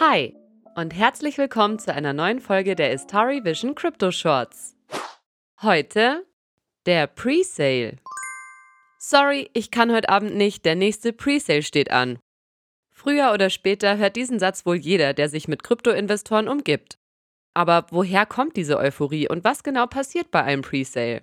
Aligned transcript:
Hi 0.00 0.34
und 0.74 0.92
herzlich 0.92 1.38
willkommen 1.38 1.78
zu 1.78 1.94
einer 1.94 2.12
neuen 2.12 2.40
Folge 2.40 2.74
der 2.74 2.92
Istari 2.92 3.44
Vision 3.44 3.76
Crypto 3.76 4.10
Shorts. 4.10 4.76
Heute 5.62 6.26
der 6.84 7.06
Presale. 7.06 7.98
Sorry, 8.98 9.48
ich 9.52 9.70
kann 9.70 9.92
heute 9.92 10.08
Abend 10.08 10.34
nicht, 10.34 10.64
der 10.64 10.74
nächste 10.74 11.12
Presale 11.12 11.62
steht 11.62 11.92
an. 11.92 12.18
Früher 12.90 13.32
oder 13.32 13.50
später 13.50 13.96
hört 13.96 14.16
diesen 14.16 14.40
Satz 14.40 14.66
wohl 14.66 14.76
jeder, 14.76 15.14
der 15.14 15.28
sich 15.28 15.46
mit 15.46 15.62
Kryptoinvestoren 15.62 16.48
umgibt. 16.48 16.98
Aber 17.54 17.86
woher 17.90 18.26
kommt 18.26 18.56
diese 18.56 18.78
Euphorie 18.78 19.28
und 19.28 19.44
was 19.44 19.62
genau 19.62 19.86
passiert 19.86 20.32
bei 20.32 20.42
einem 20.42 20.62
Presale? 20.62 21.22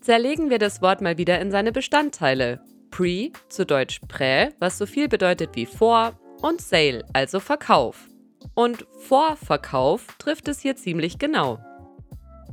Zerlegen 0.00 0.50
wir 0.50 0.60
das 0.60 0.82
Wort 0.82 1.00
mal 1.00 1.18
wieder 1.18 1.40
in 1.40 1.50
seine 1.50 1.72
Bestandteile. 1.72 2.64
Pre, 2.92 3.32
zu 3.48 3.66
Deutsch 3.66 4.00
prä, 4.06 4.50
was 4.60 4.78
so 4.78 4.86
viel 4.86 5.08
bedeutet 5.08 5.56
wie 5.56 5.66
vor, 5.66 6.16
und 6.42 6.60
Sale, 6.60 7.04
also 7.12 7.40
Verkauf. 7.40 8.08
Und 8.54 8.86
Vorverkauf 8.98 10.06
trifft 10.18 10.48
es 10.48 10.60
hier 10.60 10.76
ziemlich 10.76 11.18
genau. 11.18 11.58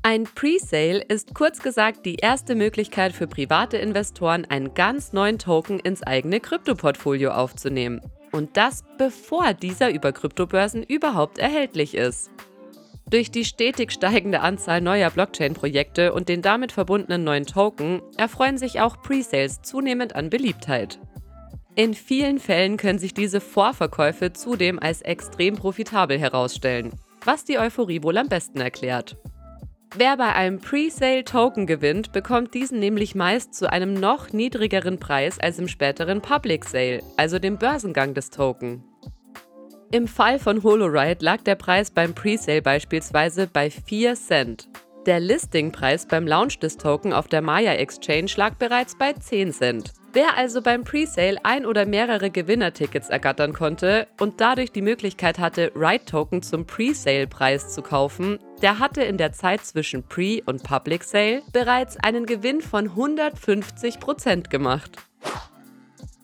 Ein 0.03 0.23
Pre-Sale 0.23 1.01
ist 1.01 1.33
kurz 1.33 1.61
gesagt 1.61 2.05
die 2.05 2.15
erste 2.15 2.55
Möglichkeit 2.55 3.13
für 3.13 3.27
private 3.27 3.77
Investoren, 3.77 4.45
einen 4.45 4.73
ganz 4.73 5.11
neuen 5.11 5.39
Token 5.39 5.79
ins 5.79 6.03
eigene 6.03 6.39
Kryptoportfolio 6.39 7.31
aufzunehmen. 7.31 8.01
Und 8.31 8.55
das 8.55 8.83
bevor 8.97 9.53
dieser 9.53 9.91
über 9.91 10.11
Kryptobörsen 10.11 10.83
überhaupt 10.83 11.39
erhältlich 11.39 11.95
ist. 11.95 12.29
Durch 13.09 13.31
die 13.31 13.45
stetig 13.45 13.91
steigende 13.91 14.41
Anzahl 14.41 14.81
neuer 14.81 15.09
Blockchain-Projekte 15.09 16.13
und 16.13 16.27
den 16.27 16.41
damit 16.41 16.73
verbundenen 16.73 17.23
neuen 17.23 17.45
Token 17.45 18.01
erfreuen 18.17 18.57
sich 18.57 18.81
auch 18.81 19.01
Pre-Sales 19.01 19.61
zunehmend 19.61 20.15
an 20.15 20.29
Beliebtheit. 20.29 20.99
In 21.77 21.93
vielen 21.93 22.39
Fällen 22.39 22.75
können 22.75 22.97
sich 22.97 23.13
diese 23.13 23.39
Vorverkäufe 23.39 24.33
zudem 24.33 24.79
als 24.79 25.03
extrem 25.03 25.55
profitabel 25.55 26.17
herausstellen, 26.17 26.91
was 27.23 27.45
die 27.45 27.59
Euphorie 27.59 28.01
wohl 28.01 28.17
am 28.17 28.29
besten 28.29 28.59
erklärt. 28.59 29.15
Wer 29.95 30.17
bei 30.17 30.33
einem 30.33 30.59
Pre-Sale-Token 30.59 31.67
gewinnt, 31.67 32.13
bekommt 32.13 32.55
diesen 32.55 32.79
nämlich 32.79 33.13
meist 33.13 33.53
zu 33.53 33.71
einem 33.71 33.93
noch 33.93 34.33
niedrigeren 34.33 34.97
Preis 34.97 35.39
als 35.39 35.59
im 35.59 35.67
späteren 35.67 36.19
Public 36.19 36.65
Sale, 36.65 37.03
also 37.15 37.37
dem 37.37 37.59
Börsengang 37.59 38.15
des 38.15 38.31
Token. 38.31 38.83
Im 39.91 40.07
Fall 40.07 40.39
von 40.39 40.63
HoloRide 40.63 41.23
lag 41.23 41.43
der 41.43 41.55
Preis 41.55 41.91
beim 41.91 42.15
Presale 42.15 42.63
beispielsweise 42.63 43.45
bei 43.45 43.69
4 43.69 44.15
Cent. 44.15 44.67
Der 45.05 45.19
Listingpreis 45.19 46.07
beim 46.07 46.25
Launch 46.25 46.57
des 46.57 46.77
Token 46.77 47.13
auf 47.13 47.27
der 47.27 47.43
Maya 47.43 47.73
Exchange 47.73 48.31
lag 48.35 48.55
bereits 48.55 48.97
bei 48.97 49.13
10 49.13 49.53
Cent. 49.53 49.93
Wer 50.17 50.35
also 50.35 50.63
beim 50.63 50.83
Presale 50.83 51.37
ein 51.43 51.63
oder 51.63 51.85
mehrere 51.85 52.31
Gewinnertickets 52.31 53.09
ergattern 53.09 53.53
konnte 53.53 54.07
und 54.19 54.41
dadurch 54.41 54.71
die 54.71 54.81
Möglichkeit 54.81 55.37
hatte, 55.37 55.71
Ride-Token 55.75 56.41
zum 56.41 56.65
Presale-Preis 56.65 57.71
zu 57.75 57.83
kaufen, 57.83 58.39
der 58.63 58.79
hatte 58.79 59.03
in 59.03 59.17
der 59.17 59.31
Zeit 59.33 59.63
zwischen 59.63 60.01
Pre- 60.01 60.41
und 60.47 60.63
Public 60.63 61.03
Sale 61.03 61.43
bereits 61.53 61.97
einen 61.97 62.25
Gewinn 62.25 62.61
von 62.61 62.89
150% 62.95 64.49
gemacht. 64.49 64.89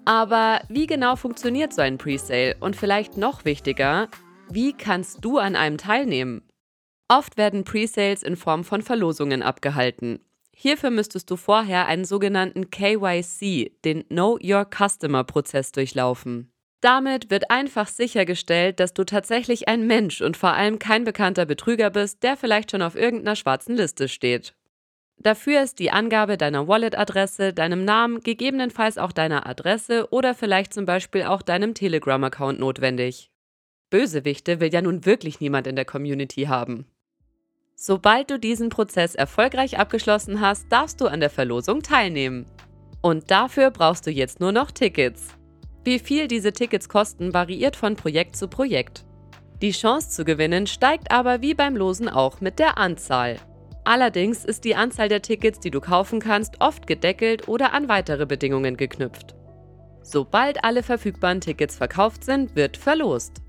Aber 0.05 0.61
wie 0.69 0.88
genau 0.88 1.16
funktioniert 1.16 1.72
so 1.72 1.83
ein 1.83 2.00
Presale? 2.00 2.55
Und 2.61 2.75
vielleicht 2.75 3.17
noch 3.17 3.45
wichtiger, 3.45 4.07
wie 4.50 4.73
kannst 4.73 5.23
du 5.23 5.38
an 5.38 5.55
einem 5.55 5.78
teilnehmen? 5.78 6.41
Oft 7.09 7.38
werden 7.38 7.63
Presales 7.63 8.23
in 8.23 8.38
Form 8.38 8.63
von 8.63 8.81
Verlosungen 8.81 9.44
abgehalten. 9.44 10.19
Hierfür 10.55 10.91
müsstest 10.91 11.29
du 11.31 11.35
vorher 11.35 11.87
einen 11.87 12.05
sogenannten 12.05 12.69
KYC, 12.69 13.71
den 13.83 14.07
Know 14.07 14.37
Your 14.41 14.65
Customer 14.69 15.23
Prozess 15.23 15.71
durchlaufen. 15.71 16.51
Damit 16.79 17.31
wird 17.31 17.49
einfach 17.49 17.87
sichergestellt, 17.87 18.79
dass 18.79 18.93
du 18.93 19.03
tatsächlich 19.05 19.67
ein 19.67 19.87
Mensch 19.87 20.21
und 20.21 20.37
vor 20.37 20.51
allem 20.51 20.79
kein 20.79 21.05
bekannter 21.05 21.45
Betrüger 21.45 21.89
bist, 21.89 22.23
der 22.23 22.35
vielleicht 22.35 22.71
schon 22.71 22.81
auf 22.81 22.95
irgendeiner 22.95 23.35
schwarzen 23.35 23.75
Liste 23.75 24.07
steht. 24.07 24.53
Dafür 25.17 25.63
ist 25.63 25.79
die 25.79 25.91
Angabe 25.91 26.38
deiner 26.38 26.67
Wallet-Adresse, 26.67 27.53
deinem 27.53 27.85
Namen, 27.85 28.19
gegebenenfalls 28.19 28.97
auch 28.97 29.13
deiner 29.13 29.47
Adresse 29.47 30.09
oder 30.11 30.33
vielleicht 30.35 30.73
zum 30.73 30.85
Beispiel 30.85 31.23
auch 31.23 31.41
deinem 31.41 31.73
Telegram-Account 31.73 32.59
notwendig. 32.59 33.31
Bösewichte 33.89 34.59
will 34.59 34.73
ja 34.73 34.81
nun 34.81 35.05
wirklich 35.05 35.39
niemand 35.39 35.67
in 35.67 35.78
der 35.78 35.85
Community 35.85 36.44
haben. 36.44 36.85
Sobald 37.85 38.31
du 38.31 38.39
diesen 38.39 38.69
Prozess 38.69 39.13
erfolgreich 39.13 39.77
abgeschlossen 39.77 40.39
hast, 40.39 40.71
darfst 40.71 41.01
du 41.01 41.07
an 41.07 41.19
der 41.19 41.29
Verlosung 41.29 41.81
teilnehmen. 41.81 42.45
Und 43.01 43.29
dafür 43.29 43.71
brauchst 43.71 44.07
du 44.07 44.09
jetzt 44.09 44.39
nur 44.39 44.53
noch 44.53 44.71
Tickets. 44.71 45.27
Wie 45.83 45.99
viel 45.99 46.29
diese 46.29 46.53
Tickets 46.53 46.88
kosten, 46.88 47.33
variiert 47.33 47.75
von 47.75 47.97
Projekt 47.97 48.38
zu 48.38 48.47
Projekt. 48.47 49.03
Die 49.61 49.72
Chance 49.72 50.11
zu 50.11 50.23
gewinnen 50.23 50.66
steigt 50.66 51.11
aber 51.11 51.41
wie 51.41 51.55
beim 51.55 51.75
Losen 51.75 52.07
auch 52.07 52.39
mit 52.39 52.57
der 52.57 52.77
Anzahl. 52.77 53.35
Allerdings 53.83 54.45
ist 54.45 54.63
die 54.63 54.75
Anzahl 54.75 55.09
der 55.09 55.22
Tickets, 55.22 55.59
die 55.59 55.69
du 55.69 55.81
kaufen 55.81 56.22
kannst, 56.22 56.61
oft 56.61 56.88
gedeckelt 56.88 57.49
oder 57.49 57.73
an 57.73 57.89
weitere 57.89 58.25
Bedingungen 58.25 58.77
geknüpft. 58.77 59.35
Sobald 60.03 60.63
alle 60.63 60.83
verfügbaren 60.83 61.41
Tickets 61.41 61.75
verkauft 61.75 62.23
sind, 62.23 62.55
wird 62.55 62.77
verlost. 62.77 63.41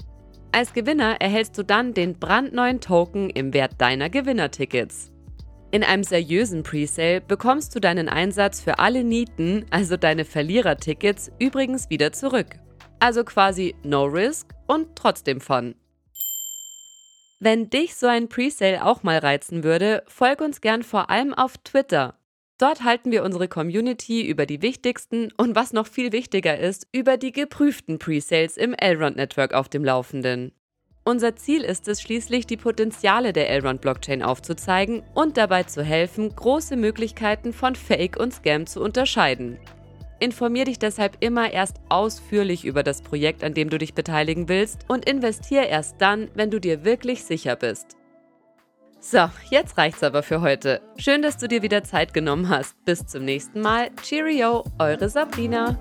Als 0.55 0.73
Gewinner 0.73 1.17
erhältst 1.21 1.59
du 1.59 1.65
dann 1.65 1.95
den 1.95 2.21
brandneuen 2.21 2.81
Token 2.81 3.29
im 3.29 3.53
Wert 3.53 3.73
deiner 3.79 4.09
Gewinnertickets. 4.09 5.11
In 5.73 5.83
einem 5.83 6.05
seriösen 6.05 6.63
Presale 6.63 7.21
bekommst 7.21 7.75
du 7.75 7.81
deinen 7.81 8.09
Einsatz 8.09 8.61
für 8.61 8.79
alle 8.79 9.03
Nieten, 9.03 9.67
also 9.71 9.97
deine 9.97 10.25
Verlierertickets, 10.25 11.33
übrigens 11.41 11.91
wieder 11.91 12.13
zurück. 12.13 12.61
Also 13.01 13.25
quasi 13.25 13.75
no 13.83 14.05
risk 14.05 14.55
und 14.69 14.95
trotzdem 14.95 15.41
Fun. 15.41 15.75
Wenn 17.41 17.69
dich 17.69 17.97
so 17.97 18.07
ein 18.07 18.29
Presale 18.29 18.87
auch 18.87 19.03
mal 19.03 19.19
reizen 19.19 19.65
würde, 19.65 20.05
folg 20.07 20.41
uns 20.41 20.61
gern 20.61 20.85
vor 20.85 21.11
allem 21.11 21.35
auf 21.35 21.59
Twitter. 21.59 22.15
Dort 22.59 22.85
halten 22.85 23.11
wir 23.11 23.25
unsere 23.25 23.49
Community 23.49 24.25
über 24.25 24.47
die 24.47 24.63
wichtigsten 24.63 25.33
und 25.37 25.57
was 25.57 25.73
noch 25.73 25.89
viel 25.89 26.13
wichtiger 26.13 26.57
ist, 26.57 26.87
über 26.93 27.17
die 27.17 27.33
geprüften 27.33 27.99
Presales 27.99 28.57
im 28.57 28.75
Elrond 28.75 29.17
Network 29.17 29.55
auf 29.55 29.69
dem 29.69 29.85
Laufenden. 29.85 30.53
Unser 31.07 31.37
Ziel 31.37 31.63
ist 31.63 31.89
es 31.89 32.01
schließlich, 32.01 32.47
die 32.47 32.57
Potenziale 32.57 33.33
der 33.33 33.51
Elrond 33.51 33.81
Blockchain 33.81 34.23
aufzuzeigen 34.23 35.03
und 35.15 35.37
dabei 35.37 35.65
zu 35.65 35.83
helfen, 35.83 36.35
große 36.35 36.77
Möglichkeiten 36.77 37.53
von 37.53 37.75
Fake 37.75 38.17
und 38.19 38.33
Scam 38.33 38.67
zu 38.67 38.81
unterscheiden. 38.81 39.59
Informier 40.21 40.65
dich 40.65 40.79
deshalb 40.79 41.17
immer 41.21 41.53
erst 41.53 41.81
ausführlich 41.89 42.65
über 42.65 42.85
das 42.85 43.03
Projekt, 43.03 43.43
an 43.43 43.53
dem 43.53 43.69
du 43.69 43.79
dich 43.79 43.95
beteiligen 43.95 44.49
willst 44.49 44.87
und 44.89 45.07
investier 45.07 45.67
erst 45.67 45.97
dann, 46.01 46.31
wenn 46.35 46.51
du 46.51 46.61
dir 46.61 46.85
wirklich 46.85 47.25
sicher 47.25 47.57
bist. 47.57 47.97
So, 49.07 49.29
jetzt 49.51 49.77
reicht's 49.77 50.03
aber 50.03 50.23
für 50.23 50.41
heute. 50.41 50.81
Schön, 50.97 51.21
dass 51.21 51.37
du 51.37 51.47
dir 51.47 51.61
wieder 51.61 51.85
Zeit 51.85 52.15
genommen 52.15 52.49
hast. 52.49 52.83
Bis 52.87 53.05
zum 53.05 53.27
nächsten 53.27 53.61
Mal. 53.61 53.91
Cheerio, 54.03 54.65
eure 54.79 55.11
Sabrina. 55.11 55.79